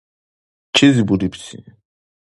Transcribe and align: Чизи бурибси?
Чизи 0.75 1.03
бурибси? 1.07 1.59